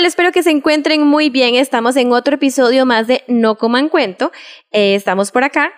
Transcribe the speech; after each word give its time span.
Hola, 0.00 0.08
espero 0.08 0.32
que 0.32 0.42
se 0.42 0.48
encuentren 0.48 1.06
muy 1.06 1.28
bien. 1.28 1.56
Estamos 1.56 1.94
en 1.96 2.10
otro 2.12 2.36
episodio 2.36 2.86
más 2.86 3.06
de 3.06 3.22
No 3.28 3.58
Coman 3.58 3.90
Cuento. 3.90 4.32
Eh, 4.70 4.94
estamos 4.94 5.30
por 5.30 5.44
acá. 5.44 5.74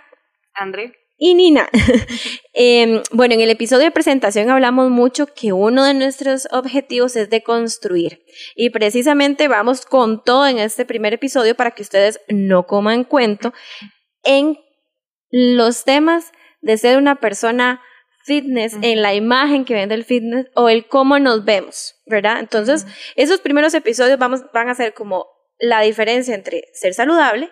André. 0.54 0.92
Y 1.18 1.34
Nina. 1.34 1.68
Em, 2.54 3.02
bueno, 3.10 3.34
en 3.34 3.40
el 3.40 3.50
episodio 3.50 3.82
de 3.82 3.90
presentación 3.90 4.48
hablamos 4.48 4.90
mucho 4.90 5.26
que 5.26 5.52
uno 5.52 5.84
de 5.84 5.94
nuestros 5.94 6.46
objetivos 6.52 7.16
es 7.16 7.30
de 7.30 7.42
construir. 7.42 8.22
Y 8.54 8.70
precisamente 8.70 9.48
vamos 9.48 9.84
con 9.84 10.22
todo 10.22 10.46
en 10.46 10.60
este 10.60 10.84
primer 10.84 11.14
episodio 11.14 11.56
para 11.56 11.72
que 11.72 11.82
ustedes 11.82 12.20
no 12.28 12.64
coman 12.68 13.02
cuento 13.02 13.52
en 14.22 14.56
los 15.32 15.82
temas 15.82 16.30
de 16.60 16.78
ser 16.78 16.96
una 16.96 17.16
persona 17.16 17.80
fitness, 18.24 18.76
en 18.82 19.02
la 19.02 19.14
imagen 19.14 19.64
que 19.64 19.74
vende 19.74 19.94
el 19.94 20.04
fitness 20.04 20.46
o 20.54 20.68
el 20.68 20.86
cómo 20.86 21.18
nos 21.18 21.44
vemos, 21.44 21.96
¿verdad? 22.12 22.38
Entonces, 22.38 22.86
esos 23.16 23.40
primeros 23.40 23.74
episodios 23.74 24.18
vamos, 24.18 24.44
van 24.52 24.68
a 24.68 24.74
ser 24.76 24.94
como 24.94 25.26
la 25.58 25.80
diferencia 25.80 26.36
entre 26.36 26.68
ser 26.72 26.94
saludable 26.94 27.50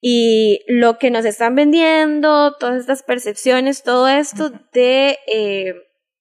y 0.00 0.64
lo 0.66 0.98
que 0.98 1.10
nos 1.10 1.26
están 1.26 1.54
vendiendo, 1.54 2.56
todas 2.58 2.80
estas 2.80 3.02
percepciones, 3.02 3.82
todo 3.82 4.08
esto 4.08 4.50
de 4.72 5.18
eh, 5.26 5.74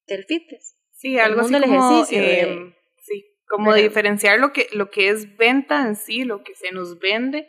del 0.08 0.26
fitness. 0.26 0.76
Sí, 0.92 1.18
algo 1.18 1.42
así 1.42 1.54
como, 1.54 2.06
eh, 2.12 2.76
sí, 2.98 3.26
como 3.48 3.74
diferenciar 3.74 4.40
lo 4.40 4.52
que, 4.52 4.68
lo 4.74 4.90
que 4.90 5.10
es 5.10 5.38
venta 5.38 5.88
en 5.88 5.96
sí, 5.96 6.26
lo 6.26 6.44
que 6.44 6.56
se 6.56 6.72
nos 6.74 7.00
vende, 7.00 7.48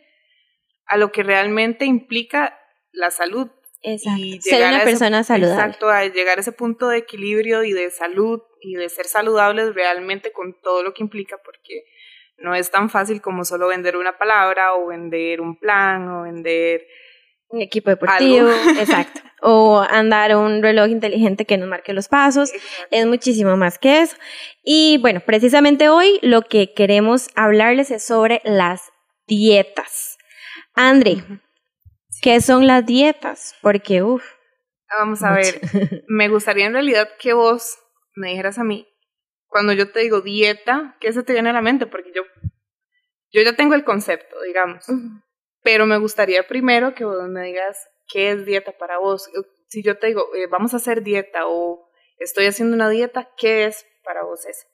a 0.86 0.96
lo 0.96 1.10
que 1.10 1.24
realmente 1.24 1.84
implica 1.84 2.56
la 2.92 3.10
salud. 3.10 3.50
Exacto. 3.82 4.20
Y 4.20 4.40
ser 4.40 4.68
una 4.68 4.84
persona 4.84 5.24
saludable. 5.24 5.62
Exacto, 5.62 5.88
a 5.88 6.04
llegar 6.06 6.38
a 6.38 6.40
ese 6.40 6.52
punto 6.52 6.88
de 6.88 6.98
equilibrio 6.98 7.64
y 7.64 7.72
de 7.72 7.90
salud 7.90 8.40
y 8.60 8.74
de 8.74 8.88
ser 8.88 9.06
saludables 9.06 9.74
realmente 9.74 10.32
con 10.32 10.54
todo 10.60 10.82
lo 10.82 10.92
que 10.92 11.02
implica, 11.02 11.38
porque 11.44 11.84
no 12.36 12.54
es 12.54 12.70
tan 12.70 12.90
fácil 12.90 13.20
como 13.20 13.44
solo 13.44 13.68
vender 13.68 13.96
una 13.96 14.18
palabra 14.18 14.74
o 14.74 14.86
vender 14.86 15.40
un 15.40 15.58
plan 15.58 16.08
o 16.08 16.22
vender 16.22 16.86
un 17.48 17.60
equipo 17.60 17.90
deportivo, 17.90 18.48
exacto, 18.78 19.20
o 19.42 19.80
andar 19.80 20.36
un 20.36 20.62
reloj 20.62 20.88
inteligente 20.88 21.44
que 21.44 21.56
nos 21.56 21.68
marque 21.68 21.92
los 21.92 22.08
pasos, 22.08 22.52
es 22.90 23.06
muchísimo 23.06 23.56
más 23.56 23.78
que 23.78 24.02
eso. 24.02 24.16
Y 24.62 24.98
bueno, 24.98 25.20
precisamente 25.20 25.88
hoy 25.88 26.18
lo 26.22 26.42
que 26.42 26.72
queremos 26.74 27.28
hablarles 27.34 27.90
es 27.90 28.04
sobre 28.04 28.40
las 28.44 28.92
dietas. 29.26 30.16
Andre, 30.74 31.24
¿Qué 32.22 32.40
son 32.40 32.66
las 32.66 32.84
dietas? 32.84 33.54
Porque, 33.62 34.02
uff. 34.02 34.24
Vamos 34.98 35.22
a 35.22 35.32
ver, 35.32 35.60
me 36.08 36.28
gustaría 36.28 36.66
en 36.66 36.72
realidad 36.72 37.08
que 37.18 37.32
vos 37.32 37.78
me 38.14 38.30
dijeras 38.30 38.58
a 38.58 38.64
mí, 38.64 38.88
cuando 39.46 39.72
yo 39.72 39.90
te 39.90 40.00
digo 40.00 40.20
dieta, 40.20 40.96
¿qué 41.00 41.12
se 41.12 41.22
te 41.22 41.32
viene 41.32 41.50
a 41.50 41.52
la 41.52 41.62
mente? 41.62 41.86
Porque 41.86 42.12
yo, 42.14 42.22
yo 43.32 43.42
ya 43.42 43.54
tengo 43.54 43.74
el 43.74 43.84
concepto, 43.84 44.40
digamos, 44.42 44.86
pero 45.62 45.86
me 45.86 45.98
gustaría 45.98 46.46
primero 46.46 46.94
que 46.94 47.04
vos 47.04 47.28
me 47.28 47.44
digas 47.44 47.88
qué 48.08 48.32
es 48.32 48.44
dieta 48.44 48.72
para 48.72 48.98
vos. 48.98 49.30
Si 49.68 49.82
yo 49.82 49.98
te 49.98 50.08
digo, 50.08 50.34
eh, 50.34 50.46
vamos 50.48 50.74
a 50.74 50.78
hacer 50.78 51.02
dieta 51.02 51.46
o 51.46 51.88
estoy 52.18 52.46
haciendo 52.46 52.74
una 52.74 52.88
dieta, 52.88 53.30
¿qué 53.36 53.66
es 53.66 53.86
para 54.04 54.24
vos 54.24 54.44
eso? 54.46 54.66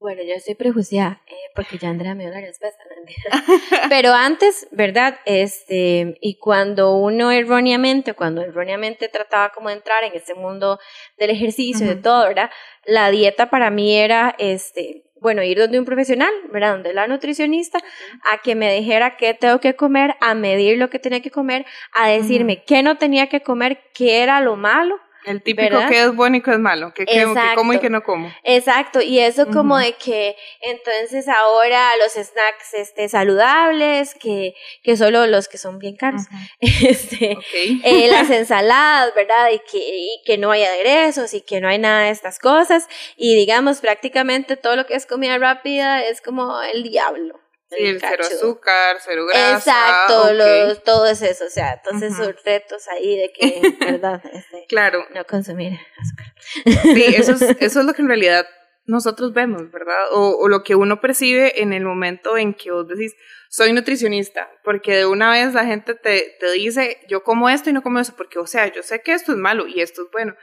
Bueno, 0.00 0.22
yo 0.22 0.32
estoy 0.32 0.54
prejuiciada, 0.54 1.20
eh, 1.26 1.34
porque 1.54 1.76
ya 1.76 1.90
Andrea 1.90 2.14
me 2.14 2.24
dio 2.24 2.32
la 2.32 2.40
respuesta. 2.40 2.82
Pero 3.90 4.14
antes, 4.14 4.66
¿verdad? 4.70 5.18
Este, 5.26 6.16
y 6.22 6.38
cuando 6.38 6.96
uno 6.96 7.30
erróneamente, 7.30 8.14
cuando 8.14 8.40
erróneamente 8.40 9.08
trataba 9.08 9.50
como 9.50 9.68
de 9.68 9.74
entrar 9.74 10.02
en 10.04 10.14
este 10.14 10.34
mundo 10.34 10.78
del 11.18 11.28
ejercicio, 11.28 11.84
y 11.84 11.90
de 11.90 11.96
todo, 11.96 12.26
¿verdad? 12.26 12.50
La 12.86 13.10
dieta 13.10 13.50
para 13.50 13.68
mí 13.68 13.94
era, 13.94 14.34
este, 14.38 15.04
bueno, 15.20 15.42
ir 15.42 15.58
donde 15.58 15.78
un 15.78 15.84
profesional, 15.84 16.32
¿verdad? 16.50 16.72
Donde 16.72 16.94
la 16.94 17.06
nutricionista, 17.06 17.78
a 18.24 18.38
que 18.38 18.54
me 18.54 18.72
dijera 18.72 19.18
qué 19.18 19.34
tengo 19.34 19.60
que 19.60 19.76
comer, 19.76 20.14
a 20.22 20.34
medir 20.34 20.78
lo 20.78 20.88
que 20.88 20.98
tenía 20.98 21.20
que 21.20 21.30
comer, 21.30 21.66
a 21.92 22.08
decirme 22.08 22.64
qué 22.64 22.82
no 22.82 22.96
tenía 22.96 23.28
que 23.28 23.42
comer, 23.42 23.82
qué 23.92 24.22
era 24.22 24.40
lo 24.40 24.56
malo 24.56 24.98
el 25.24 25.42
típico 25.42 25.76
que 25.88 26.02
es 26.02 26.14
bueno 26.14 26.36
y 26.36 26.42
que 26.42 26.52
es 26.52 26.58
malo, 26.58 26.92
que, 26.94 27.06
que, 27.06 27.26
como 27.54 27.72
y 27.72 27.78
que 27.78 27.90
no 27.90 28.02
como. 28.02 28.32
Exacto, 28.44 29.00
y 29.00 29.18
eso 29.18 29.46
como 29.48 29.78
de 29.78 29.92
que 29.92 30.36
entonces 30.60 31.28
ahora 31.28 31.96
los 31.96 32.12
snacks 32.12 32.74
este, 32.74 33.08
saludables, 33.08 34.14
que, 34.14 34.54
que 34.82 34.96
solo 34.96 35.26
los 35.26 35.48
que 35.48 35.58
son 35.58 35.78
bien 35.78 35.96
caros, 35.96 36.22
este, 36.60 37.38
eh, 37.84 38.08
las 38.10 38.30
ensaladas, 38.30 39.14
¿verdad? 39.14 39.50
Y 39.52 39.58
que, 39.70 39.78
y 39.78 40.22
que 40.24 40.38
no 40.38 40.50
hay 40.50 40.64
aderezos 40.64 41.34
y 41.34 41.42
que 41.42 41.60
no 41.60 41.68
hay 41.68 41.78
nada 41.78 42.04
de 42.04 42.10
estas 42.10 42.38
cosas, 42.38 42.88
y 43.16 43.34
digamos 43.34 43.80
prácticamente 43.80 44.56
todo 44.56 44.76
lo 44.76 44.86
que 44.86 44.94
es 44.94 45.06
comida 45.06 45.38
rápida 45.38 46.02
es 46.02 46.20
como 46.20 46.62
el 46.62 46.82
diablo. 46.82 47.40
Sí, 47.70 47.86
el 47.86 48.00
cero 48.00 48.24
azúcar, 48.26 48.96
cero 49.00 49.26
grasa. 49.26 49.56
Exacto, 49.56 50.32
los, 50.32 50.82
todo 50.82 51.06
es 51.06 51.22
eso, 51.22 51.44
o 51.44 51.50
sea, 51.50 51.74
entonces 51.74 52.12
esos 52.12 52.34
retos 52.44 52.88
ahí 52.88 53.16
de 53.16 53.32
que, 53.32 53.60
¿verdad? 53.80 54.20
Este, 54.32 54.66
claro. 54.68 55.06
No 55.14 55.24
consumir 55.24 55.78
azúcar. 56.00 56.34
Sí, 56.82 57.14
eso 57.16 57.32
es, 57.32 57.42
eso 57.42 57.80
es 57.80 57.86
lo 57.86 57.94
que 57.94 58.02
en 58.02 58.08
realidad 58.08 58.44
nosotros 58.86 59.32
vemos, 59.32 59.70
¿verdad? 59.70 60.10
O, 60.10 60.36
o, 60.40 60.48
lo 60.48 60.64
que 60.64 60.74
uno 60.74 61.00
percibe 61.00 61.62
en 61.62 61.72
el 61.72 61.84
momento 61.84 62.36
en 62.36 62.54
que 62.54 62.72
vos 62.72 62.88
decís, 62.88 63.14
soy 63.48 63.72
nutricionista, 63.72 64.50
porque 64.64 64.96
de 64.96 65.06
una 65.06 65.30
vez 65.30 65.54
la 65.54 65.64
gente 65.64 65.94
te, 65.94 66.36
te 66.40 66.50
dice, 66.50 66.98
yo 67.08 67.22
como 67.22 67.48
esto 67.48 67.70
y 67.70 67.72
no 67.72 67.82
como 67.82 68.00
eso, 68.00 68.14
porque, 68.16 68.40
o 68.40 68.48
sea, 68.48 68.66
yo 68.72 68.82
sé 68.82 69.00
que 69.02 69.12
esto 69.12 69.30
es 69.30 69.38
malo 69.38 69.68
y 69.68 69.80
esto 69.80 70.02
es 70.02 70.08
bueno. 70.10 70.34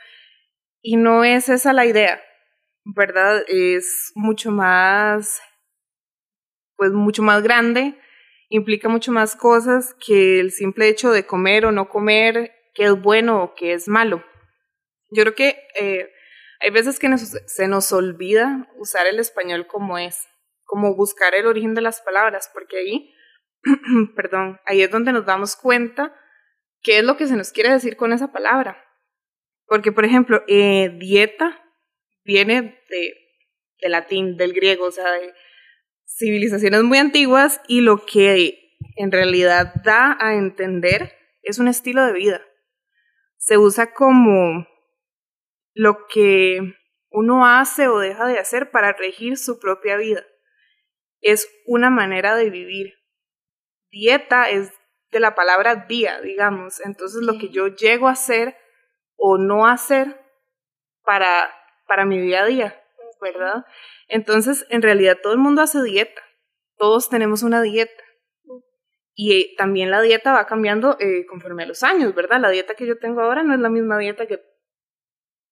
Y 0.81 0.95
no 0.95 1.25
es 1.25 1.49
esa 1.49 1.73
la 1.73 1.85
idea, 1.85 2.23
¿verdad? 2.85 3.43
Es 3.49 4.13
mucho 4.15 4.51
más 4.51 5.41
pues 6.77 6.91
mucho 6.91 7.23
más 7.23 7.43
grande, 7.43 7.99
implica 8.49 8.87
mucho 8.87 9.11
más 9.11 9.35
cosas 9.35 9.95
que 9.95 10.39
el 10.39 10.51
simple 10.51 10.87
hecho 10.87 11.11
de 11.11 11.25
comer 11.25 11.65
o 11.65 11.71
no 11.71 11.89
comer, 11.89 12.53
qué 12.73 12.85
es 12.85 13.01
bueno 13.01 13.43
o 13.43 13.55
qué 13.55 13.73
es 13.73 13.87
malo. 13.87 14.23
Yo 15.09 15.23
creo 15.23 15.35
que 15.35 15.67
eh, 15.75 16.09
hay 16.59 16.69
veces 16.71 16.99
que 16.99 17.09
se 17.17 17.67
nos 17.67 17.91
olvida 17.91 18.69
usar 18.77 19.07
el 19.07 19.19
español 19.19 19.67
como 19.67 19.97
es, 19.97 20.27
como 20.63 20.95
buscar 20.95 21.35
el 21.35 21.47
origen 21.47 21.73
de 21.73 21.81
las 21.81 22.01
palabras, 22.01 22.49
porque 22.53 22.77
ahí, 22.77 23.13
perdón, 24.15 24.59
ahí 24.65 24.81
es 24.81 24.91
donde 24.91 25.11
nos 25.11 25.25
damos 25.25 25.55
cuenta 25.55 26.15
qué 26.81 26.99
es 26.99 27.03
lo 27.03 27.17
que 27.17 27.27
se 27.27 27.35
nos 27.35 27.51
quiere 27.51 27.71
decir 27.71 27.97
con 27.97 28.13
esa 28.13 28.31
palabra. 28.31 28.83
Porque, 29.65 29.91
por 29.91 30.05
ejemplo, 30.05 30.43
eh, 30.47 30.95
dieta 30.97 31.61
viene 32.23 32.81
de, 32.89 33.13
de 33.81 33.89
latín, 33.89 34.37
del 34.37 34.53
griego, 34.53 34.85
o 34.85 34.91
sea, 34.91 35.11
de, 35.11 35.33
civilizaciones 36.07 36.83
muy 36.83 36.97
antiguas 36.97 37.61
y 37.67 37.81
lo 37.81 38.05
que 38.05 38.77
en 38.95 39.11
realidad 39.11 39.73
da 39.83 40.17
a 40.19 40.35
entender 40.35 41.13
es 41.43 41.59
un 41.59 41.67
estilo 41.67 42.05
de 42.05 42.13
vida. 42.13 42.41
Se 43.37 43.57
usa 43.57 43.93
como 43.93 44.67
lo 45.73 46.07
que 46.07 46.75
uno 47.09 47.45
hace 47.45 47.87
o 47.87 47.99
deja 47.99 48.25
de 48.25 48.39
hacer 48.39 48.71
para 48.71 48.93
regir 48.93 49.37
su 49.37 49.59
propia 49.59 49.97
vida. 49.97 50.25
Es 51.21 51.49
una 51.65 51.89
manera 51.89 52.35
de 52.35 52.49
vivir. 52.49 52.93
Dieta 53.89 54.49
es 54.49 54.71
de 55.11 55.19
la 55.19 55.35
palabra 55.35 55.87
día, 55.87 56.19
digamos. 56.21 56.79
Entonces 56.81 57.21
lo 57.21 57.37
que 57.37 57.49
yo 57.49 57.67
llego 57.67 58.07
a 58.07 58.13
hacer 58.13 58.57
o 59.15 59.37
no 59.37 59.67
hacer 59.67 60.19
para, 61.03 61.49
para 61.87 62.05
mi 62.05 62.19
día 62.19 62.43
a 62.43 62.45
día, 62.45 62.83
¿verdad? 63.21 63.65
Entonces, 64.07 64.65
en 64.69 64.81
realidad 64.81 65.17
todo 65.21 65.33
el 65.33 65.39
mundo 65.39 65.61
hace 65.61 65.81
dieta, 65.83 66.21
todos 66.77 67.09
tenemos 67.09 67.43
una 67.43 67.61
dieta. 67.61 68.03
Y 69.13 69.35
eh, 69.35 69.55
también 69.57 69.89
la 69.89 70.01
dieta 70.01 70.31
va 70.31 70.45
cambiando 70.45 70.95
eh, 70.99 71.25
conforme 71.25 71.63
a 71.63 71.65
los 71.65 71.81
años, 71.81 72.13
¿verdad? 72.13 72.39
La 72.39 72.49
dieta 72.49 72.75
que 72.75 72.85
yo 72.85 72.99
tengo 72.99 73.21
ahora 73.21 73.41
no 73.43 73.55
es 73.55 73.59
la 73.59 73.69
misma 73.69 73.97
dieta 73.97 74.27
que 74.27 74.39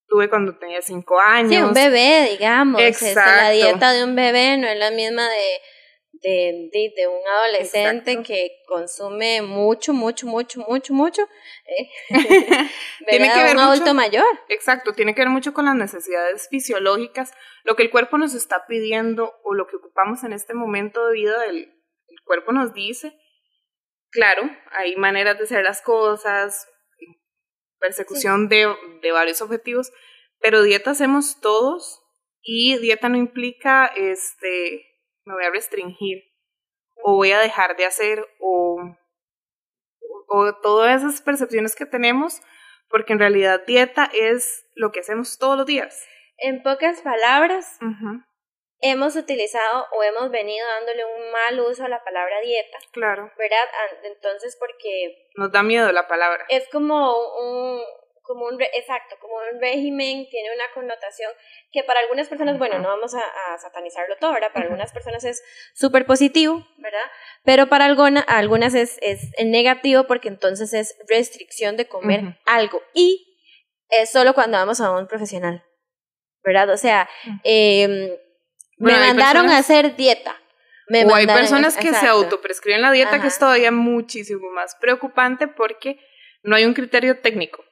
tuve 0.08 0.30
cuando 0.30 0.58
tenía 0.58 0.82
cinco 0.82 1.20
años. 1.20 1.52
Sí, 1.52 1.62
un 1.62 1.74
bebé, 1.74 2.28
digamos. 2.30 2.80
Exacto. 2.80 3.22
la 3.22 3.50
dieta 3.50 3.92
de 3.92 4.04
un 4.04 4.16
bebé 4.16 4.58
no 4.58 4.68
es 4.68 4.78
la 4.78 4.92
misma 4.92 5.28
de 5.28 5.62
de, 6.26 6.94
de, 6.96 7.08
un 7.08 7.22
adolescente 7.28 8.24
que 8.24 8.64
consume 8.68 9.42
mucho, 9.42 9.94
mucho, 9.94 10.26
mucho, 10.26 10.60
mucho, 10.68 10.94
mucho, 10.94 11.22
eh, 11.66 11.90
tiene 13.10 13.32
que 13.32 13.44
ver 13.44 13.56
un 13.56 13.62
adulto 13.62 13.94
mayor. 13.94 14.26
Exacto, 14.50 14.94
tiene 14.94 15.14
que 15.14 15.22
ver 15.22 15.30
mucho 15.30 15.54
con 15.54 15.66
las 15.66 15.76
necesidades 15.76 16.48
fisiológicas, 16.50 17.32
lo 17.64 17.76
que 17.76 17.84
el 17.84 17.92
cuerpo 17.92 18.18
nos 18.18 18.34
está 18.34 18.66
pidiendo 18.68 19.36
o 19.44 19.54
lo 19.54 19.68
que 19.68 19.76
ocupamos 19.76 20.24
en 20.24 20.34
este 20.34 20.54
momento 20.54 21.06
de 21.08 21.14
vida, 21.14 21.46
el, 21.46 21.58
el 21.58 22.22
cuerpo 22.26 22.52
nos 22.52 22.74
dice. 22.74 23.14
Claro, 24.10 24.50
hay 24.72 24.96
maneras 24.96 25.38
de 25.38 25.44
hacer 25.44 25.64
las 25.64 25.82
cosas, 25.82 26.68
persecución 27.80 28.48
de, 28.48 28.74
de 29.02 29.12
varios 29.12 29.42
objetivos, 29.42 29.92
pero 30.40 30.64
dieta 30.64 30.92
hacemos 30.92 31.40
todos 31.40 32.02
y 32.42 32.78
dieta 32.78 33.10
no 33.10 33.18
implica 33.18 33.88
este 33.88 34.95
me 35.26 35.34
voy 35.34 35.46
a 35.46 35.52
restringir 35.52 36.24
o 37.04 37.16
voy 37.16 37.32
a 37.32 37.40
dejar 37.40 37.76
de 37.76 37.86
hacer 37.86 38.26
o, 38.40 38.78
o, 40.28 40.56
todas 40.62 41.02
esas 41.02 41.22
percepciones 41.22 41.76
que 41.76 41.86
tenemos, 41.86 42.42
porque 42.90 43.14
en 43.14 43.20
realidad 43.20 43.66
dieta 43.66 44.10
es 44.14 44.66
lo 44.74 44.92
que 44.92 45.02
hacemos 45.02 45.38
todos 45.38 45.58
los 45.58 45.66
días. 45.66 46.08
En 46.38 46.64
pocas 46.64 47.02
palabras, 47.02 47.80
hemos 48.80 49.16
utilizado 49.16 49.86
o 49.92 50.04
hemos 50.04 50.32
venido 50.32 50.66
dándole 50.68 51.06
un 51.06 51.32
mal 51.32 51.60
uso 51.62 51.86
a 51.86 51.90
la 51.90 52.04
palabra 52.04 52.42
dieta. 52.42 52.78
Claro. 52.92 53.32
¿Verdad? 53.38 53.68
Entonces, 54.04 54.58
porque... 54.60 55.30
Nos 55.36 55.52
da 55.52 55.64
miedo 55.64 55.92
la 55.92 56.08
palabra. 56.08 56.46
Es 56.50 56.68
como 56.70 57.16
un, 57.40 57.82
como 58.26 58.46
un, 58.46 58.62
exacto, 58.62 59.16
como 59.20 59.36
un 59.36 59.62
régimen, 59.62 60.28
tiene 60.30 60.50
una 60.54 60.66
connotación 60.74 61.32
que 61.72 61.84
para 61.84 62.00
algunas 62.00 62.28
personas, 62.28 62.58
bueno, 62.58 62.80
no 62.80 62.90
vamos 62.90 63.14
a, 63.16 63.58
satanizarlo 63.58 64.16
todo, 64.18 64.34
¿verdad? 64.34 64.52
Para 64.54 64.66
algunas 64.66 64.92
personas 64.92 65.24
es 65.24 65.44
súper 65.74 66.06
positivo, 66.06 66.66
¿verdad? 66.78 67.06
Pero 67.44 67.68
para 67.68 67.86
alguna, 67.86 68.22
algunas 68.22 68.74
es, 68.74 68.98
es 69.02 69.32
negativo 69.44 70.06
porque 70.06 70.28
entonces 70.28 70.74
es 70.74 70.96
restricción 71.08 71.78
de 71.78 71.88
comer 71.88 72.40
algo. 72.46 72.82
Y 72.94 73.36
es 73.90 74.12
solo 74.12 74.34
cuando 74.34 74.58
vamos 74.58 74.82
a 74.82 74.92
un 74.92 75.08
profesional, 75.08 75.64
¿verdad? 76.44 76.70
O 76.70 76.78
sea, 76.78 77.10
eh, 77.44 78.20
me 78.78 78.94
mandaron 78.94 79.50
a 79.50 79.58
hacer 79.58 79.96
dieta. 79.96 80.40
Me 80.88 81.04
o 81.06 81.16
hay 81.16 81.26
personas 81.26 81.78
que 81.78 81.94
se 81.94 82.08
autoprescriben 82.08 82.82
la 82.82 82.92
dieta, 82.92 83.20
que 83.20 83.28
es 83.28 83.40
todavía 83.40 83.72
muchísimo 83.72 84.52
más 84.52 84.76
preocupante 84.76 85.48
porque 85.48 86.00
no 86.44 86.56
hay 86.56 86.66
un 86.66 86.74
criterio 86.74 87.20
técnico. 87.22 87.64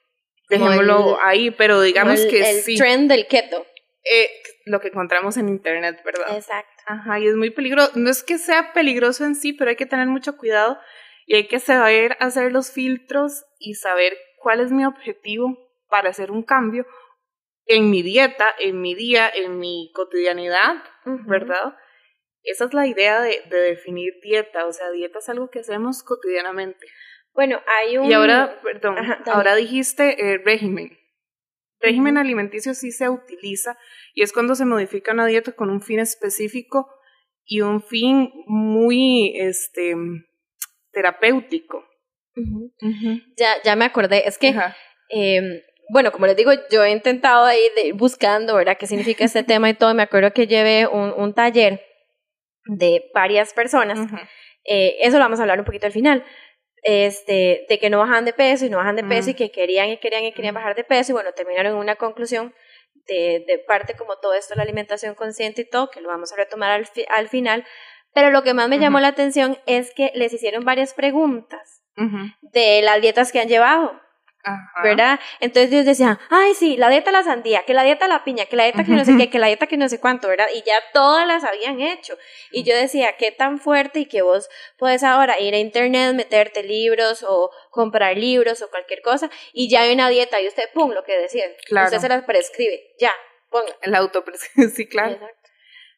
Dejémoslo 0.58 1.20
ahí, 1.24 1.52
pero 1.52 1.82
digamos 1.82 2.20
que 2.26 2.44
sí. 2.62 2.74
El 2.74 2.78
trend 2.78 3.10
del 3.10 3.28
keto. 3.28 3.66
Eh, 4.04 4.30
lo 4.66 4.80
que 4.80 4.90
encontramos 4.90 5.38
en 5.38 5.50
internet, 5.50 6.02
¿verdad? 6.04 6.36
Exacto. 6.36 6.84
Ajá, 6.86 7.20
y 7.20 7.28
es 7.28 7.36
muy 7.36 7.52
peligroso. 7.52 7.92
No 7.96 8.10
es 8.10 8.24
que 8.24 8.38
sea 8.38 8.74
peligroso 8.74 9.26
en 9.26 9.36
sí, 9.36 9.54
pero 9.54 9.70
hay 9.70 9.76
que 9.76 9.86
tener 9.86 10.08
mucho 10.08 10.38
cuidado 10.38 10.78
y 11.26 11.36
hay 11.36 11.48
que 11.48 11.60
saber 11.60 12.18
hacer 12.20 12.52
los 12.52 12.72
filtros 12.72 13.46
y 13.60 13.76
saber 13.76 14.18
cuál 14.38 14.60
es 14.60 14.72
mi 14.72 14.86
objetivo 14.86 15.58
para 15.90 16.10
hacer 16.10 16.32
un 16.32 16.44
cambio 16.44 16.86
en 17.66 17.90
mi 17.90 18.02
dieta, 18.02 18.54
en 18.60 18.82
mi 18.82 18.94
día, 18.94 19.30
en 19.30 19.58
mi 19.58 19.92
cotidianidad, 19.94 20.84
¿verdad? 21.28 21.76
Esa 22.44 22.66
es 22.66 22.74
la 22.74 22.88
idea 22.88 23.22
de, 23.22 23.42
definir 23.50 24.14
dieta, 24.22 24.66
o 24.66 24.74
sea, 24.74 24.92
dieta 24.92 25.20
es 25.20 25.30
algo 25.30 25.50
que 25.50 25.60
hacemos 25.60 26.04
cotidianamente. 26.04 26.88
Bueno, 27.33 27.59
hay 27.65 27.97
un... 27.97 28.06
Y 28.09 28.13
ahora, 28.13 28.59
perdón, 28.62 28.97
ahora 29.25 29.56
dijiste 29.56 30.33
eh, 30.33 30.38
régimen. 30.38 30.97
Régimen 31.80 32.18
alimenticio 32.18 32.74
sí 32.74 32.91
se 32.91 33.09
utiliza 33.09 33.77
y 34.13 34.24
es 34.24 34.31
cuando 34.31 34.56
se 34.56 34.65
modifica 34.65 35.12
una 35.12 35.25
dieta 35.25 35.51
con 35.51 35.69
un 35.69 35.81
fin 35.81 36.00
específico 36.00 36.89
y 37.45 37.62
un 37.62 37.81
fin 37.81 38.31
muy 38.47 39.33
este, 39.35 39.95
terapéutico. 40.91 41.85
Ya, 43.35 43.62
ya 43.63 43.75
me 43.75 43.85
acordé, 43.85 44.27
es 44.27 44.38
que 44.38 44.56
bueno, 45.89 46.12
como 46.12 46.25
les 46.25 46.35
digo, 46.35 46.51
yo 46.71 46.83
he 46.83 46.91
intentado 46.91 47.45
ahí 47.45 47.62
de 47.75 47.88
ir 47.88 47.94
buscando, 47.94 48.56
¿verdad? 48.56 48.77
¿Qué 48.77 48.88
significa 48.88 49.24
este 49.24 49.44
tema 49.44 49.69
y 49.69 49.74
todo? 49.74 49.94
Me 49.94 50.03
acuerdo 50.03 50.31
que 50.33 50.47
llevé 50.47 50.88
un, 50.88 51.13
un 51.15 51.33
taller 51.33 51.81
de 52.65 53.12
varias 53.13 53.53
personas. 53.53 54.00
eh, 54.65 54.95
eso 55.01 55.18
lo 55.18 55.24
vamos 55.24 55.39
a 55.39 55.44
hablar 55.44 55.59
un 55.59 55.65
poquito 55.65 55.85
al 55.85 55.91
final. 55.91 56.24
Este, 56.83 57.65
de 57.69 57.80
que 57.80 57.89
no 57.89 58.00
bajan 58.00 58.25
de 58.25 58.33
peso 58.33 58.65
y 58.65 58.69
no 58.69 58.77
bajan 58.77 58.97
de 58.97 59.06
peso 59.06 59.30
y 59.30 59.35
que 59.35 59.51
querían 59.51 59.89
y 59.89 59.97
querían 59.97 60.25
y 60.25 60.33
querían 60.33 60.53
bajar 60.53 60.75
de 60.75 60.83
peso 60.83 61.12
y 61.12 61.13
bueno, 61.13 61.31
terminaron 61.31 61.71
en 61.71 61.77
una 61.77 61.95
conclusión 61.95 62.53
de, 63.07 63.45
de 63.47 63.59
parte 63.59 63.95
como 63.95 64.18
todo 64.18 64.33
esto, 64.33 64.56
la 64.56 64.63
alimentación 64.63 65.15
consciente 65.15 65.62
y 65.62 65.69
todo, 65.69 65.89
que 65.89 66.01
lo 66.01 66.09
vamos 66.09 66.33
a 66.33 66.35
retomar 66.35 66.71
al, 66.71 66.88
al 67.09 67.30
final. 67.30 67.65
Pero 68.13 68.30
lo 68.30 68.44
que 68.44 68.53
más 68.53 68.69
me 68.69 68.80
llamó 68.80 69.00
la 69.00 69.07
atención 69.07 69.57
es 69.65 69.91
que 69.94 70.12
les 70.13 70.33
hicieron 70.33 70.63
varias 70.65 70.94
preguntas 70.94 71.83
de 72.41 72.81
las 72.81 73.01
dietas 73.01 73.31
que 73.31 73.39
han 73.39 73.47
llevado. 73.47 74.00
¿Verdad? 74.84 75.19
Entonces 75.40 75.72
ellos 75.72 75.86
decían, 75.86 76.19
ay, 76.30 76.54
sí, 76.56 76.78
la 76.78 76.90
dieta 76.90 77.12
de 77.12 77.18
la 77.18 77.24
sandía, 77.24 77.63
que 77.66 77.74
la 77.74 77.84
dieta 77.84 78.06
de 78.06 78.10
la 78.10 78.24
piña, 78.24 78.45
que 78.45 78.56
la 78.56 78.63
dieta 78.63 78.84
que 78.84 78.92
no 78.92 79.06
sé 79.06 79.16
qué, 79.18 79.30
que 79.30 79.40
la 79.40 79.48
dieta 79.48 79.68
que 79.68 79.78
no 79.78 79.88
sé 79.88 80.00
cuánto, 80.00 80.28
¿verdad? 80.28 80.48
Y 80.54 80.63
ya 80.63 80.75
todas 80.94 81.25
las 81.25 81.44
habían 81.44 81.80
hecho. 81.81 82.18
Y 82.51 82.63
yo 82.63 82.75
decía, 82.75 83.16
qué 83.18 83.31
tan 83.31 83.60
fuerte 83.60 84.01
y 84.01 84.06
que 84.06 84.22
vos 84.22 84.50
puedes 84.78 85.04
ahora 85.04 85.40
ir 85.40 85.54
a 85.54 85.57
internet, 85.57 86.13
meterte 86.16 86.63
libros 86.63 87.24
o 87.28 87.51
comprar 87.72 88.18
libros 88.18 88.62
o 88.62 88.69
cualquier 88.69 89.01
cosa 89.01 89.30
y 89.54 89.69
ya 89.69 89.81
hay 89.81 89.94
una 89.94 90.10
dieta 90.10 90.42
y 90.42 90.48
usted, 90.48 90.63
pum, 90.74 90.92
lo 90.92 91.04
que 91.04 91.18
decía, 91.18 91.45
claro. 91.68 91.88
usted 91.88 92.00
se 92.00 92.10
las 92.10 92.24
prescribe, 92.24 92.95
ya, 93.00 93.12
ponga. 93.50 93.74
El 93.81 93.95
autoprescribe, 93.95 94.69
sí, 94.75 94.88
claro. 94.88 95.19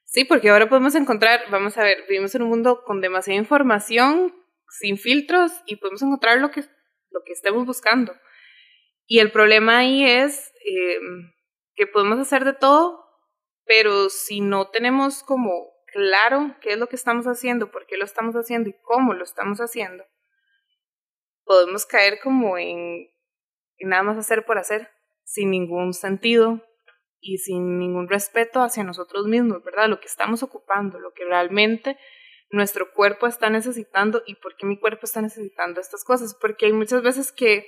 Sí, 0.05 0.23
porque 0.23 0.49
ahora 0.49 0.69
podemos 0.69 0.95
encontrar, 0.95 1.41
vamos 1.49 1.77
a 1.77 1.83
ver, 1.83 2.03
vivimos 2.07 2.33
en 2.35 2.43
un 2.43 2.49
mundo 2.49 2.83
con 2.85 3.01
demasiada 3.01 3.39
información, 3.39 4.33
sin 4.69 4.97
filtros 4.97 5.51
y 5.65 5.77
podemos 5.77 6.01
encontrar 6.01 6.37
lo 6.39 6.51
que, 6.51 6.61
lo 7.11 7.21
que 7.25 7.33
estemos 7.33 7.65
buscando. 7.65 8.13
Y 9.07 9.19
el 9.19 9.31
problema 9.31 9.79
ahí 9.79 10.03
es 10.03 10.51
eh, 10.65 10.99
que 11.75 11.87
podemos 11.87 12.19
hacer 12.19 12.43
de 12.43 12.53
todo, 12.53 13.03
pero 13.65 14.09
si 14.09 14.41
no 14.41 14.69
tenemos 14.69 15.23
como 15.23 15.71
claro 15.93 16.55
qué 16.61 16.73
es 16.73 16.77
lo 16.77 16.87
que 16.87 16.95
estamos 16.95 17.25
haciendo, 17.25 17.71
por 17.71 17.85
qué 17.85 17.97
lo 17.97 18.05
estamos 18.05 18.35
haciendo 18.35 18.69
y 18.69 18.75
cómo 18.83 19.13
lo 19.13 19.23
estamos 19.23 19.59
haciendo, 19.59 20.03
podemos 21.43 21.85
caer 21.85 22.19
como 22.21 22.57
en, 22.57 23.09
en 23.77 23.89
nada 23.89 24.03
más 24.03 24.17
hacer 24.17 24.45
por 24.45 24.57
hacer, 24.57 24.89
sin 25.23 25.51
ningún 25.51 25.93
sentido 25.93 26.61
y 27.19 27.37
sin 27.37 27.79
ningún 27.79 28.07
respeto 28.07 28.61
hacia 28.61 28.83
nosotros 28.83 29.25
mismos, 29.27 29.63
¿verdad? 29.63 29.89
Lo 29.89 29.99
que 29.99 30.07
estamos 30.07 30.43
ocupando, 30.43 30.99
lo 30.99 31.13
que 31.13 31.25
realmente 31.25 31.97
nuestro 32.51 32.91
cuerpo 32.91 33.27
está 33.27 33.49
necesitando 33.49 34.23
y 34.25 34.35
por 34.35 34.55
qué 34.55 34.65
mi 34.65 34.79
cuerpo 34.79 35.01
está 35.03 35.21
necesitando 35.21 35.81
estas 35.81 36.03
cosas, 36.03 36.35
porque 36.35 36.67
hay 36.67 36.73
muchas 36.73 37.01
veces 37.01 37.31
que 37.31 37.67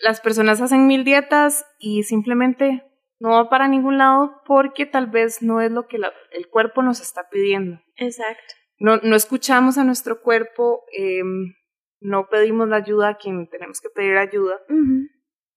las 0.00 0.20
personas 0.20 0.60
hacen 0.60 0.86
mil 0.86 1.04
dietas 1.04 1.66
y 1.78 2.02
simplemente 2.04 2.84
no 3.18 3.30
va 3.30 3.48
para 3.50 3.68
ningún 3.68 3.98
lado 3.98 4.42
porque 4.46 4.86
tal 4.86 5.08
vez 5.08 5.42
no 5.42 5.60
es 5.60 5.70
lo 5.70 5.86
que 5.86 5.96
el 5.96 6.48
cuerpo 6.48 6.82
nos 6.82 7.00
está 7.00 7.28
pidiendo. 7.30 7.80
Exacto. 7.96 8.54
No, 8.78 8.98
no 8.98 9.16
escuchamos 9.16 9.76
a 9.76 9.84
nuestro 9.84 10.22
cuerpo, 10.22 10.84
em, 10.92 11.54
no 12.00 12.28
pedimos 12.28 12.68
la 12.68 12.76
ayuda 12.76 13.08
a 13.08 13.16
quien 13.16 13.48
tenemos 13.48 13.80
que 13.80 13.90
pedir 13.90 14.16
ayuda 14.16 14.60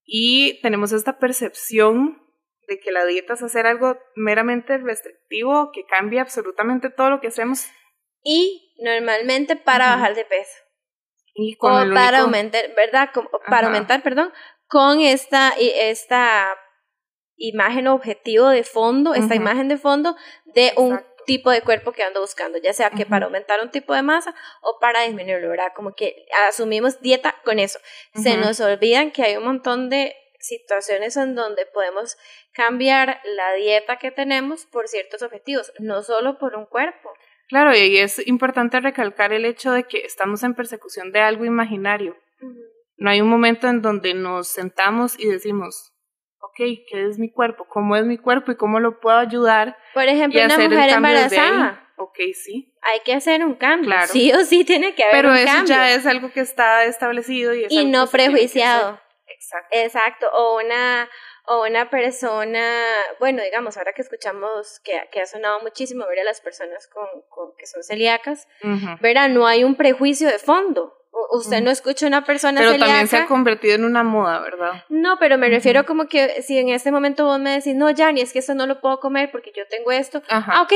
y 0.04 0.60
tenemos 0.62 0.92
esta 0.92 1.20
percepción 1.20 2.18
de 2.68 2.80
que 2.80 2.92
la 2.92 3.06
dieta 3.06 3.34
es 3.34 3.44
hacer 3.44 3.68
algo 3.68 3.98
meramente 4.16 4.78
restrictivo 4.78 5.72
que 5.72 5.86
cambia 5.86 6.22
absolutamente 6.22 6.90
todo 6.90 7.10
lo 7.10 7.22
que 7.22 7.28
hacemos. 7.28 7.68
Y 8.24 8.74
normalmente 8.84 9.56
para 9.56 9.90
bajar 9.90 10.16
de 10.16 10.26
peso. 10.26 10.61
Y 11.42 11.56
con 11.56 11.94
para 11.94 12.20
aumentar, 12.20 12.74
¿verdad? 12.76 13.10
para 13.48 13.68
aumentar, 13.68 14.04
perdón, 14.04 14.32
con 14.68 15.02
esta, 15.02 15.54
esta 15.58 16.48
imagen 17.36 17.88
objetivo 17.88 18.50
de 18.50 18.64
fondo, 18.64 19.14
esta 19.14 19.36
imagen 19.36 19.68
de 19.68 19.78
fondo 19.78 20.16
de 20.46 20.74
un 20.78 21.02
tipo 21.26 21.52
de 21.52 21.62
cuerpo 21.62 21.92
que 21.92 22.04
ando 22.04 22.22
buscando, 22.22 22.58
ya 22.58 22.74
sea 22.74 22.90
que 22.90 23.06
para 23.06 23.26
aumentar 23.26 23.62
un 23.62 23.72
tipo 23.72 23.94
de 23.94 24.02
masa 24.02 24.34
o 24.62 24.80
para 24.80 25.04
disminuirlo, 25.04 25.50
¿verdad? 25.50 25.72
Como 25.76 25.94
que 25.94 26.26
asumimos 26.48 27.02
dieta 27.02 27.36
con 27.44 27.60
eso. 27.60 27.80
Se 28.16 28.38
nos 28.38 28.60
olvidan 28.60 29.12
que 29.12 29.24
hay 29.24 29.38
un 29.38 29.46
montón 29.46 29.90
de 29.90 30.16
situaciones 30.40 31.18
en 31.18 31.36
donde 31.36 31.66
podemos 31.66 32.18
cambiar 32.54 33.22
la 33.24 33.54
dieta 33.54 33.98
que 33.98 34.12
tenemos 34.12 34.66
por 34.66 34.88
ciertos 34.88 35.22
objetivos, 35.22 35.72
no 35.80 36.02
solo 36.04 36.38
por 36.38 36.56
un 36.56 36.66
cuerpo. 36.66 37.14
Claro, 37.52 37.76
y 37.76 37.98
es 37.98 38.26
importante 38.28 38.80
recalcar 38.80 39.34
el 39.34 39.44
hecho 39.44 39.74
de 39.74 39.84
que 39.84 40.06
estamos 40.06 40.42
en 40.44 40.56
persecución 40.56 41.12
de 41.12 41.20
algo 41.20 41.44
imaginario. 41.44 42.16
No 42.96 43.10
hay 43.10 43.20
un 43.20 43.28
momento 43.28 43.68
en 43.68 43.82
donde 43.82 44.14
nos 44.14 44.48
sentamos 44.48 45.20
y 45.20 45.28
decimos, 45.28 45.92
ok, 46.40 46.56
¿qué 46.88 47.08
es 47.10 47.20
mi 47.20 47.30
cuerpo? 47.30 47.68
¿Cómo 47.68 47.98
es 47.98 48.06
mi 48.06 48.18
cuerpo 48.18 48.54
y 48.54 48.56
cómo 48.56 48.80
lo 48.80 49.02
puedo 49.02 49.18
ayudar? 49.18 49.78
Por 49.94 50.06
ejemplo, 50.06 50.42
una 50.42 50.58
mujer 50.58 50.92
embarazada. 50.92 51.90
Ok, 51.98 52.20
sí. 52.34 52.74
Hay 52.84 53.02
que 53.02 53.16
hacer 53.16 53.44
un 53.44 53.56
cambio. 53.56 53.90
Claro. 53.90 54.08
Sí 54.08 54.32
o 54.32 54.46
sí 54.46 54.64
tiene 54.64 54.96
que 54.96 55.04
haber 55.04 55.26
un 55.26 55.34
cambio. 55.34 55.44
Pero 55.44 55.56
eso 55.56 55.66
ya 55.66 55.94
es 55.94 56.06
algo 56.06 56.32
que 56.32 56.40
está 56.40 56.86
establecido 56.86 57.54
y, 57.54 57.66
y 57.70 57.86
no 57.86 58.08
prejuiciado. 58.08 58.98
Exacto. 59.28 59.68
Exacto. 59.72 60.30
O 60.34 60.58
una 60.64 61.10
o 61.46 61.66
una 61.66 61.90
persona, 61.90 62.64
bueno, 63.20 63.42
digamos, 63.44 63.78
ahora 63.78 63.94
que 63.94 64.02
escuchamos 64.02 64.80
que, 64.84 65.02
que 65.12 65.22
ha 65.22 65.26
sonado 65.26 65.60
muchísimo 65.62 66.06
ver 66.08 66.20
a 66.20 66.24
las 66.24 66.42
personas 66.42 66.88
con, 66.88 67.06
con 67.30 67.56
que 67.58 67.66
son 67.66 67.84
celíacas, 67.84 68.48
verá, 69.02 69.28
no 69.28 69.48
hay 69.48 69.64
un 69.64 69.76
prejuicio 69.76 70.28
de 70.28 70.40
fondo. 70.40 70.98
usted 71.32 71.62
no 71.62 71.72
escucha 71.72 72.08
una 72.08 72.24
persona 72.24 72.62
pero 72.62 72.78
también 72.78 73.08
se 73.08 73.18
ha 73.18 73.26
convertido 73.26 73.76
en 73.76 73.86
una 73.86 74.04
moda, 74.04 74.40
¿verdad? 74.40 74.84
No, 74.90 75.18
pero 75.20 75.38
me 75.38 75.50
refiero 75.50 75.86
como 75.86 76.08
que 76.08 76.42
si 76.42 76.58
en 76.58 76.70
este 76.70 76.92
momento 76.92 77.26
vos 77.26 77.40
me 77.40 77.52
decís, 77.52 77.76
no, 77.76 77.94
Jani, 77.96 78.22
es 78.22 78.34
que 78.34 78.40
esto 78.40 78.56
no 78.56 78.66
lo 78.66 78.80
puedo 78.80 79.00
comer 79.00 79.32
porque 79.32 79.52
yo 79.56 79.68
tengo 79.68 79.92
esto. 79.92 80.22
Ah, 80.30 80.62
ok, 80.64 80.74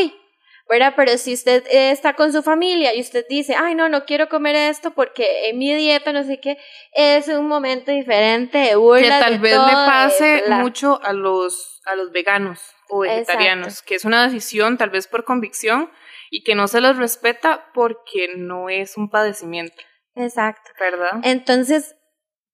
¿verdad? 0.70 0.94
Pero 0.96 1.18
si 1.18 1.34
usted 1.34 1.66
eh, 1.68 1.92
está 1.92 2.14
con 2.14 2.32
su 2.32 2.42
familia 2.42 2.94
y 2.96 3.02
usted 3.02 3.26
dice, 3.30 3.56
ay, 3.56 3.76
no, 3.76 3.90
no 3.90 4.06
quiero 4.06 4.30
comer 4.30 4.56
esto 4.56 4.92
porque 4.92 5.50
en 5.50 5.60
mi 5.60 5.74
dieta 5.74 6.12
no 6.12 6.24
sé 6.24 6.40
qué, 6.40 6.58
es 6.92 7.28
un 7.28 7.48
momento 7.48 7.92
diferente 7.92 8.58
de 8.58 8.76
burla. 8.76 9.02
Que 9.02 9.10
tal 9.10 9.40
vez 9.40 9.54
le 9.54 9.74
pase 9.74 10.44
mucho 10.50 11.00
a 11.04 11.14
los, 11.14 11.82
a 11.86 11.96
los 11.96 12.12
veganos 12.12 12.62
o 12.90 13.00
vegetarianos, 13.00 13.82
que 13.82 13.96
es 13.96 14.06
una 14.06 14.24
decisión 14.24 14.78
tal 14.78 14.90
vez 14.90 15.08
por 15.08 15.24
convicción 15.24 15.92
y 16.32 16.44
que 16.44 16.56
no 16.56 16.68
se 16.68 16.82
los 16.82 16.98
respeta 16.98 17.72
porque 17.74 18.30
no 18.36 18.70
es 18.70 18.98
un 18.98 19.10
padecimiento. 19.10 19.82
Exacto. 20.16 20.72
¿Verdad? 20.80 21.20
Entonces, 21.24 21.96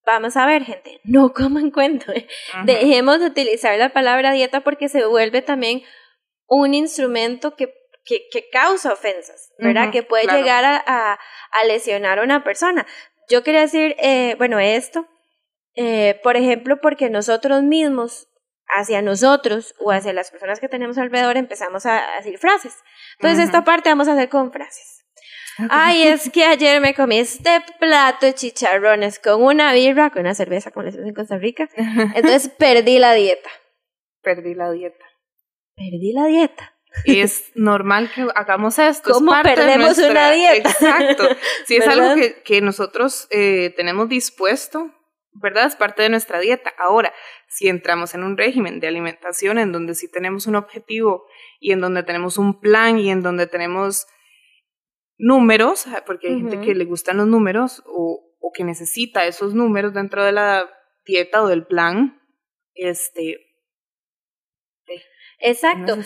vamos 0.05 0.35
a 0.35 0.45
ver, 0.45 0.63
gente, 0.63 0.99
no 1.03 1.33
coman 1.33 1.71
cuento. 1.71 2.11
Dejemos 2.65 3.19
de 3.19 3.27
utilizar 3.27 3.77
la 3.77 3.93
palabra 3.93 4.33
dieta 4.33 4.61
porque 4.61 4.89
se 4.89 5.05
vuelve 5.05 5.41
también 5.41 5.83
un 6.47 6.73
instrumento 6.73 7.55
que 7.55 7.80
que, 8.11 8.27
que 8.29 8.49
causa 8.49 8.91
ofensas, 8.91 9.53
¿verdad? 9.57 9.91
que 9.91 10.03
puede 10.03 10.25
llegar 10.25 10.65
a, 10.65 10.77
a, 10.83 11.65
lesionar 11.65 12.19
a 12.19 12.23
una 12.23 12.43
persona. 12.43 12.85
Yo 13.29 13.43
quería 13.43 13.61
decir, 13.61 13.95
eh, 13.99 14.35
bueno, 14.37 14.59
esto, 14.59 15.07
eh, 15.75 16.19
por 16.23 16.35
ejemplo, 16.35 16.81
porque 16.81 17.09
nosotros 17.09 17.63
mismos, 17.63 18.27
hacia 18.67 19.01
nosotros 19.01 19.75
o 19.79 19.91
hacia 19.91 20.11
las 20.11 20.31
personas 20.31 20.59
que 20.59 20.67
tenemos 20.67 20.97
alrededor, 20.97 21.37
empezamos 21.37 21.85
a, 21.85 22.03
decir 22.17 22.37
frases. 22.37 22.75
Entonces, 23.13 23.45
esta 23.45 23.63
parte 23.63 23.89
vamos 23.89 24.09
a 24.09 24.13
hacer 24.13 24.27
con 24.27 24.51
frases. 24.51 25.05
Ay, 25.69 26.03
es 26.03 26.29
que 26.31 26.43
ayer 26.43 26.81
me 26.81 26.93
comí 26.93 27.19
este 27.19 27.61
plato 27.79 28.25
de 28.25 28.33
chicharrones 28.33 29.19
con 29.19 29.43
una 29.43 29.73
birra, 29.73 30.09
con 30.09 30.21
una 30.21 30.33
cerveza, 30.33 30.71
como 30.71 30.85
les 30.85 30.93
decimos 30.93 31.09
en 31.09 31.15
Costa 31.15 31.37
Rica. 31.37 31.69
Entonces 32.15 32.49
perdí 32.49 32.99
la 32.99 33.13
dieta. 33.13 33.49
Perdí 34.21 34.55
la 34.55 34.71
dieta. 34.71 35.05
Perdí 35.75 36.13
la 36.13 36.25
dieta. 36.25 36.70
Es 37.05 37.51
normal 37.55 38.11
que 38.13 38.27
hagamos 38.35 38.77
esto. 38.79 39.13
¿Cómo 39.13 39.33
perdemos 39.43 39.97
una 39.97 40.31
dieta? 40.31 40.69
Exacto. 40.69 41.27
Si 41.65 41.77
es 41.77 41.87
algo 41.87 42.15
que, 42.15 42.41
que 42.43 42.61
nosotros 42.61 43.27
eh, 43.31 43.73
tenemos 43.77 44.09
dispuesto, 44.09 44.91
¿verdad? 45.33 45.67
Es 45.67 45.75
parte 45.75 46.03
de 46.03 46.09
nuestra 46.09 46.39
dieta. 46.39 46.73
Ahora, 46.77 47.13
si 47.47 47.69
entramos 47.69 48.13
en 48.13 48.23
un 48.23 48.37
régimen 48.37 48.79
de 48.79 48.87
alimentación 48.87 49.57
en 49.57 49.71
donde 49.71 49.95
sí 49.95 50.09
tenemos 50.09 50.47
un 50.47 50.55
objetivo 50.55 51.25
y 51.59 51.71
en 51.71 51.81
donde 51.81 52.03
tenemos 52.03 52.37
un 52.37 52.59
plan 52.59 52.99
y 52.99 53.09
en 53.09 53.21
donde 53.21 53.47
tenemos 53.47 54.07
números, 55.17 55.85
porque 56.05 56.27
hay 56.27 56.37
gente 56.37 56.59
que 56.59 56.75
le 56.75 56.85
gustan 56.85 57.17
los 57.17 57.27
números 57.27 57.83
o, 57.85 58.35
o, 58.39 58.51
que 58.51 58.63
necesita 58.63 59.25
esos 59.27 59.53
números 59.53 59.93
dentro 59.93 60.23
de 60.23 60.31
la 60.31 60.69
dieta 61.05 61.43
o 61.43 61.47
del 61.47 61.65
plan, 61.65 62.19
este... 62.73 63.47
Exacto. 65.41 65.97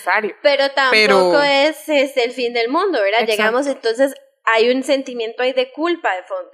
Pero 0.41 0.71
tampoco 0.71 1.41
es, 1.43 1.87
es, 1.89 2.17
el 2.17 2.31
fin 2.31 2.53
del 2.53 2.69
mundo, 2.69 2.99
¿verdad? 3.01 3.27
Llegamos, 3.27 3.67
entonces 3.67 4.15
hay 4.43 4.69
un 4.69 4.83
sentimiento 4.83 5.43
ahí 5.43 5.53
de 5.53 5.71
culpa 5.71 6.15
de 6.15 6.23
fondo. 6.23 6.51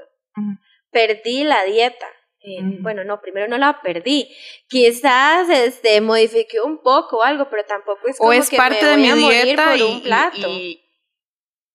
Perdí 0.92 1.44
la 1.44 1.64
dieta. 1.64 2.08
Eh, 2.44 2.60
bueno, 2.80 3.04
no, 3.04 3.22
primero 3.22 3.48
no 3.48 3.58
la 3.58 3.82
perdí. 3.82 4.36
Quizás 4.68 5.48
este 5.50 6.02
modifiqué 6.02 6.60
un 6.60 6.82
poco 6.82 7.18
o 7.18 7.24
algo, 7.24 7.48
pero 7.50 7.64
tampoco 7.66 8.00
es 8.08 8.18
como 8.18 8.32
o 8.32 8.34
es 8.34 8.50
que 8.50 8.58
parte 8.58 8.82
me 8.82 8.88
de 8.88 8.94
voy 8.94 9.02
mi 9.04 9.10
a 9.10 9.16
morir 9.16 9.44
dieta 9.44 9.70
por 9.70 9.78
y, 9.78 9.82
un 9.84 10.02
plato. 10.02 10.48
y 10.48 10.84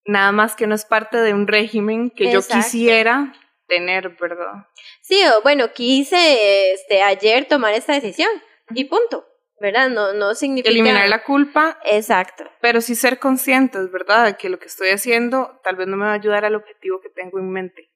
nada 0.07 0.33
más 0.33 0.57
que 0.57 0.67
no 0.67 0.75
es 0.75 0.85
parte 0.85 1.19
de 1.19 1.35
un 1.35 1.47
régimen 1.47 2.11
que 2.11 2.33
yo 2.33 2.41
quisiera 2.43 3.33
tener, 3.69 4.17
¿verdad? 4.21 4.67
Sí, 5.03 5.21
o 5.37 5.43
bueno, 5.43 5.73
quise 5.73 6.73
este 6.73 7.03
ayer 7.03 7.47
tomar 7.47 7.75
esta 7.75 7.93
decisión 7.93 8.31
y 8.75 8.85
punto, 8.85 9.25
¿verdad? 9.61 9.89
No 9.89 10.13
no 10.13 10.35
significa 10.35 10.71
Eliminar 10.71 11.09
la 11.09 11.25
culpa, 11.25 11.79
Exacto. 11.85 12.45
pero 12.61 12.81
sí 12.81 12.95
ser 12.95 13.19
conscientes, 13.19 13.91
¿verdad? 13.91 14.27
De 14.27 14.37
que 14.37 14.49
lo 14.49 14.59
que 14.59 14.67
estoy 14.67 14.91
haciendo 14.91 15.61
tal 15.65 15.77
vez 15.77 15.87
no 15.89 15.97
me 15.97 16.05
va 16.05 16.13
a 16.13 16.17
ayudar 16.17 16.45
al 16.45 16.55
objetivo 16.55 17.01
que 17.01 17.11
tengo 17.11 17.39
en 17.39 17.51
mente. 17.51 17.91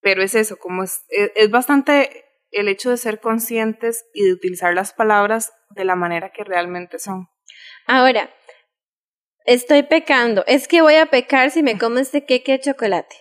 Pero 0.00 0.22
es 0.22 0.34
eso, 0.34 0.56
como 0.58 0.82
es, 0.82 1.04
es, 1.08 1.30
es 1.34 1.50
bastante 1.50 2.24
el 2.50 2.68
hecho 2.68 2.90
de 2.90 2.96
ser 2.96 3.20
conscientes 3.20 4.04
y 4.12 4.24
de 4.24 4.32
utilizar 4.32 4.74
las 4.74 4.92
palabras 4.92 5.52
de 5.70 5.84
la 5.84 5.96
manera 5.96 6.30
que 6.30 6.44
realmente 6.44 6.98
son. 6.98 7.28
Ahora, 7.86 8.30
estoy 9.44 9.82
pecando. 9.84 10.44
Es 10.46 10.68
que 10.68 10.82
voy 10.82 10.96
a 10.96 11.06
pecar 11.06 11.50
si 11.50 11.62
me 11.62 11.78
como 11.78 11.98
este 11.98 12.24
queque 12.24 12.52
de 12.52 12.60
chocolate. 12.60 13.16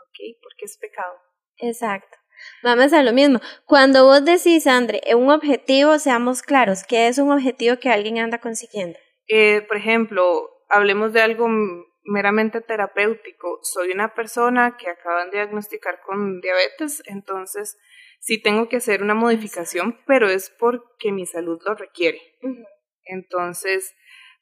¿Ok? 0.00 0.38
Porque 0.42 0.64
es 0.64 0.78
pecado. 0.78 1.18
Exacto. 1.56 2.17
Vamos 2.62 2.92
a 2.92 3.02
lo 3.02 3.12
mismo. 3.12 3.40
Cuando 3.66 4.04
vos 4.04 4.24
decís, 4.24 4.66
Andre, 4.66 5.00
un 5.14 5.30
objetivo, 5.30 5.98
seamos 5.98 6.42
claros, 6.42 6.84
¿qué 6.84 7.08
es 7.08 7.18
un 7.18 7.30
objetivo 7.30 7.76
que 7.78 7.90
alguien 7.90 8.18
anda 8.18 8.38
consiguiendo? 8.38 8.98
Eh, 9.28 9.62
por 9.68 9.76
ejemplo, 9.76 10.50
hablemos 10.68 11.12
de 11.12 11.22
algo 11.22 11.48
meramente 12.04 12.60
terapéutico. 12.60 13.60
Soy 13.62 13.92
una 13.92 14.14
persona 14.14 14.76
que 14.76 14.88
acaban 14.88 15.30
de 15.30 15.38
diagnosticar 15.38 16.00
con 16.06 16.40
diabetes, 16.40 17.02
entonces 17.06 17.78
sí 18.20 18.40
tengo 18.40 18.68
que 18.68 18.76
hacer 18.76 19.02
una 19.02 19.14
modificación, 19.14 20.00
pero 20.06 20.28
es 20.28 20.50
porque 20.50 21.12
mi 21.12 21.26
salud 21.26 21.60
lo 21.64 21.74
requiere. 21.74 22.20
Uh 22.42 22.48
-huh. 22.48 22.66
Entonces, 23.04 23.94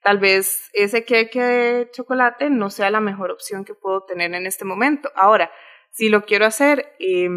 tal 0.03 0.19
vez 0.19 0.71
ese 0.73 1.05
queque 1.05 1.41
de 1.41 1.91
chocolate 1.91 2.51
no 2.51 2.71
sea 2.71 2.91
la 2.91 3.01
mejor 3.01 3.31
opción 3.31 3.65
que 3.65 3.75
puedo 3.75 4.05
tener 4.05 4.35
en 4.35 4.47
este 4.47 4.65
momento. 4.65 5.11
Ahora, 5.15 5.51
si 5.91 6.09
lo 6.09 6.25
quiero 6.25 6.47
hacer, 6.47 6.95
eh, 6.99 7.29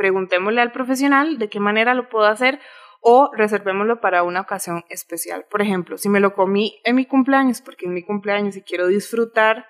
preguntémosle 0.00 0.62
al 0.62 0.72
profesional 0.72 1.36
de 1.36 1.50
qué 1.50 1.60
manera 1.60 1.92
lo 1.92 2.08
puedo 2.08 2.24
hacer 2.24 2.58
o 3.02 3.30
reservémoslo 3.36 4.00
para 4.00 4.22
una 4.22 4.40
ocasión 4.40 4.82
especial. 4.88 5.44
Por 5.50 5.60
ejemplo, 5.60 5.98
si 5.98 6.08
me 6.08 6.20
lo 6.20 6.32
comí 6.32 6.80
en 6.84 6.96
mi 6.96 7.04
cumpleaños, 7.04 7.60
porque 7.60 7.84
es 7.84 7.92
mi 7.92 8.02
cumpleaños 8.02 8.56
y 8.56 8.62
quiero 8.62 8.86
disfrutar 8.86 9.66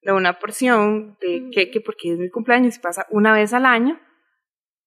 de 0.00 0.12
una 0.12 0.38
porción 0.38 1.18
de 1.20 1.50
queque 1.52 1.82
porque 1.82 2.12
es 2.12 2.18
mi 2.18 2.30
cumpleaños 2.30 2.76
y 2.76 2.80
pasa 2.80 3.06
una 3.10 3.34
vez 3.34 3.52
al 3.52 3.66
año, 3.66 4.00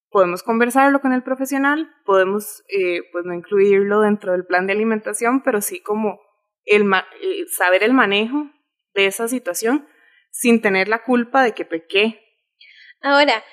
podemos 0.10 0.42
conversarlo 0.42 1.02
con 1.02 1.14
el 1.14 1.22
profesional, 1.22 1.88
podemos 2.04 2.64
eh, 2.70 3.02
pues 3.12 3.26
no 3.26 3.36
incluirlo 3.36 4.02
dentro 4.02 4.32
del 4.32 4.48
plan 4.48 4.66
de 4.66 4.74
alimentación, 4.74 5.44
pero 5.44 5.62
sí 5.62 5.82
como 5.82 6.20
el 6.66 6.92
eh, 6.92 7.46
saber 7.56 7.84
el 7.84 7.94
manejo 7.94 8.50
de 8.96 9.06
esa 9.06 9.28
situación 9.28 9.88
sin 10.32 10.64
tener 10.64 10.88
la 10.88 11.04
culpa 11.04 11.44
de 11.44 11.54
que 11.54 11.64
pequé. 11.64 12.20
Ahora, 13.02 13.44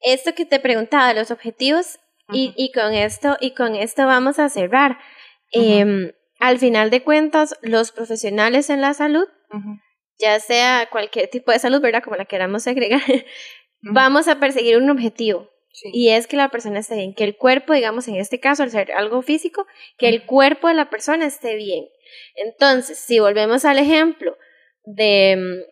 esto 0.00 0.34
que 0.34 0.44
te 0.44 0.60
preguntaba, 0.60 1.14
los 1.14 1.30
objetivos, 1.30 1.98
uh 2.28 2.32
-huh. 2.32 2.36
y, 2.36 2.54
y, 2.56 2.72
con 2.72 2.92
esto, 2.94 3.36
y 3.40 3.52
con 3.52 3.74
esto 3.74 4.06
vamos 4.06 4.38
a 4.38 4.48
cerrar. 4.48 4.98
Uh 5.52 5.60
-huh. 5.60 6.08
eh, 6.08 6.14
al 6.38 6.58
final 6.58 6.90
de 6.90 7.02
cuentas, 7.02 7.56
los 7.62 7.92
profesionales 7.92 8.70
en 8.70 8.80
la 8.80 8.94
salud, 8.94 9.26
uh 9.50 9.56
-huh. 9.56 9.80
ya 10.18 10.38
sea 10.40 10.88
cualquier 10.90 11.28
tipo 11.28 11.52
de 11.52 11.58
salud, 11.58 11.80
¿verdad? 11.80 12.02
Como 12.02 12.16
la 12.16 12.26
queramos 12.26 12.66
agregar, 12.66 13.02
vamos 13.80 14.28
a 14.28 14.38
perseguir 14.38 14.76
un 14.76 14.90
objetivo. 14.90 15.50
Sí. 15.72 15.90
Y 15.92 16.08
es 16.08 16.26
que 16.26 16.38
la 16.38 16.48
persona 16.48 16.78
esté 16.78 16.96
bien, 16.96 17.14
que 17.14 17.24
el 17.24 17.36
cuerpo, 17.36 17.74
digamos, 17.74 18.08
en 18.08 18.16
este 18.16 18.40
caso, 18.40 18.62
al 18.62 18.70
ser 18.70 18.92
algo 18.92 19.20
físico, 19.20 19.66
que 19.98 20.08
el 20.08 20.24
cuerpo 20.24 20.68
de 20.68 20.74
la 20.74 20.88
persona 20.88 21.26
esté 21.26 21.54
bien. 21.56 21.84
Entonces, 22.34 22.98
si 22.98 23.18
volvemos 23.18 23.66
al 23.66 23.78
ejemplo 23.78 24.38
de, 24.84 25.66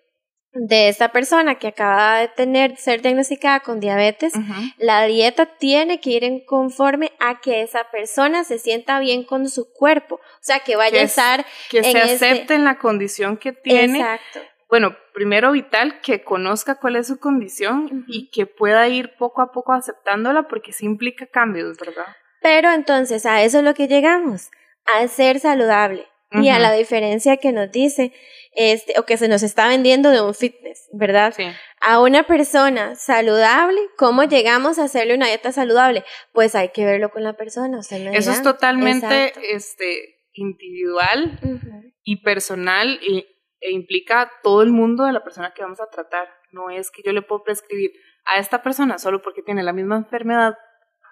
de 0.55 0.89
esta 0.89 1.11
persona 1.11 1.57
que 1.57 1.69
acaba 1.69 2.21
de 2.21 2.29
tener, 2.29 2.77
ser 2.77 3.03
diagnosticada 3.03 3.61
con 3.61 3.81
diabetes, 3.81 4.35
uh 4.35 4.41
-huh. 4.41 4.75
la 4.79 5.05
dieta 5.05 5.47
tiene 5.47 6.01
que 6.01 6.11
ir 6.11 6.25
en 6.25 6.45
conforme 6.45 7.13
a 7.19 7.41
que 7.41 7.63
esa 7.63 7.91
persona 7.91 8.45
se 8.45 8.59
sienta 8.59 8.99
bien 9.01 9.25
con 9.25 9.49
su 9.49 9.73
cuerpo. 9.73 10.17
O 10.17 10.43
sea, 10.43 10.61
que 10.61 10.77
vaya 10.77 10.93
que 10.93 11.01
a 11.01 11.05
estar. 11.05 11.47
Que 11.71 11.83
se 11.83 11.99
acepte 11.99 12.41
este... 12.43 12.55
en 12.55 12.65
la 12.65 12.79
condición 12.79 13.37
que 13.37 13.53
tiene. 13.53 13.99
Exacto 13.99 14.41
bueno, 14.75 14.97
primero 15.13 15.53
vital 15.53 16.01
que 16.01 16.25
conozca 16.25 16.75
cuál 16.75 16.97
es 16.97 17.07
su 17.07 17.21
condición 17.21 17.85
uh 17.85 17.89
-huh. 17.89 18.05
y 18.09 18.31
que 18.31 18.47
pueda 18.47 18.89
ir 18.89 19.15
poco 19.17 19.41
a 19.41 19.53
poco 19.53 19.73
aceptándola 19.73 20.49
porque 20.49 20.73
sí 20.73 20.85
implica 20.85 21.27
cambios, 21.27 21.79
¿verdad? 21.79 22.07
Pero 22.43 22.73
entonces 22.73 23.25
a 23.25 23.43
eso 23.45 23.59
es 23.59 23.65
lo 23.65 23.75
que 23.75 23.87
llegamos, 23.87 24.51
a 24.87 25.07
ser 25.07 25.39
saludable 25.39 26.09
uh 26.35 26.39
-huh. 26.39 26.45
y 26.45 26.49
a 26.51 26.59
la 26.59 26.73
diferencia 26.73 27.37
que 27.37 27.53
nos 27.53 27.71
dice 27.71 28.13
este 28.53 28.95
o 28.99 29.05
que 29.05 29.17
se 29.17 29.29
nos 29.29 29.43
está 29.43 29.69
vendiendo 29.69 30.11
de 30.11 30.21
un 30.21 30.35
fitness, 30.35 30.89
¿verdad? 30.93 31.35
Sí. 31.37 31.45
A 31.81 32.01
una 32.01 32.25
persona 32.25 32.95
saludable, 32.95 33.81
¿cómo 33.97 34.25
llegamos 34.25 34.79
a 34.79 34.85
hacerle 34.85 35.15
una 35.15 35.27
dieta 35.27 35.53
saludable? 35.53 36.05
Pues 36.33 36.55
hay 36.55 36.71
que 36.71 36.85
verlo 36.85 37.11
con 37.11 37.25
la 37.25 37.35
persona, 37.35 37.81
Eso 37.81 38.31
es 38.31 38.43
totalmente 38.43 39.33
este 39.51 40.21
individual 40.33 41.39
uh 41.43 41.47
-huh. 41.47 41.95
y 42.03 42.23
personal 42.23 42.99
y 43.03 43.27
e 43.61 43.73
implica 43.73 44.31
todo 44.43 44.63
el 44.63 44.71
mundo 44.71 45.05
de 45.05 45.13
la 45.13 45.25
persona 45.25 45.55
que 45.55 45.63
vamos 45.63 45.81
a 45.81 45.89
tratar. 45.89 46.29
No 46.53 46.69
es 46.69 46.91
que 46.91 47.03
yo 47.03 47.13
le 47.13 47.23
puedo 47.23 47.43
prescribir 47.43 47.93
a 48.27 48.39
esta 48.39 48.63
persona 48.63 48.99
solo 48.99 49.23
porque 49.23 49.43
tiene 49.43 49.63
la 49.63 49.73
misma 49.73 49.97
enfermedad 49.97 50.55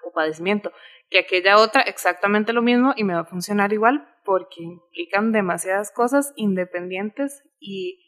o 0.05 0.12
padecimiento 0.12 0.71
que 1.09 1.21
aquella 1.21 1.59
otra 1.59 1.83
exactamente 1.83 2.52
lo 2.52 2.62
mismo 2.62 2.93
y 2.97 3.05
me 3.05 3.14
va 3.14 3.21
a 3.21 3.25
funcionar 3.25 3.73
igual 3.73 4.09
porque 4.25 4.62
implican 4.62 5.33
demasiadas 5.33 5.91
cosas 5.93 6.33
independientes 6.37 7.43
y 7.59 7.99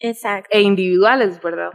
Exacto. 0.00 0.48
e 0.52 0.60
individuales, 0.62 1.40
¿verdad? 1.42 1.70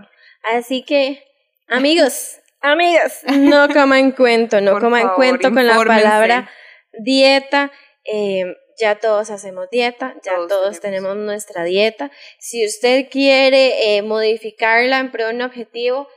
Así 0.56 0.84
que, 0.84 1.24
amigos, 1.68 2.40
amigas, 2.62 3.24
no 3.28 3.68
coman 3.74 4.12
cuento, 4.12 4.62
no 4.62 4.72
Por 4.74 4.82
coman 4.82 5.02
favor, 5.02 5.16
cuento 5.16 5.52
con 5.52 5.66
la 5.66 5.76
palabra 5.84 6.50
dieta. 6.94 7.72
Eh, 8.06 8.46
ya 8.80 8.96
todos 8.98 9.30
hacemos 9.30 9.70
dieta, 9.70 10.16
ya 10.24 10.36
todos, 10.36 10.48
todos 10.48 10.80
tenemos. 10.80 11.10
tenemos. 11.10 11.26
nuestra 11.26 11.64
dieta. 11.66 12.12
Si 12.40 12.66
usted 12.66 13.10
quiere 13.12 13.98
eh, 13.98 14.02
modificarla 14.04 15.00
en 15.00 15.12
pro 15.12 15.28
de 15.28 15.34
un 15.36 15.42
objetivo, 15.42 16.08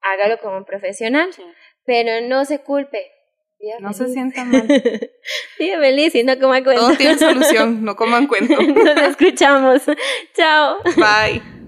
hágalo 0.00 0.38
como 0.38 0.58
un 0.58 0.64
profesional, 0.64 1.32
Sí. 1.32 1.42
pero 1.84 2.24
no 2.28 2.44
se 2.44 2.60
culpe. 2.60 3.10
No 3.80 3.92
se 3.92 3.98
feliz. 4.04 4.14
sienta 4.14 4.44
mal. 4.44 4.66
Viva 5.58 5.78
feliz 5.80 6.14
y 6.14 6.22
no 6.24 6.38
coma 6.38 6.62
cuento. 6.64 6.82
Todo 6.82 6.96
tiene 6.96 7.18
solución, 7.18 7.84
no 7.84 7.94
coman 7.96 8.26
cuento. 8.28 8.60
Nos 8.60 8.98
escuchamos. 9.08 9.82
Chao. 10.34 10.78
Bye. 10.96 11.59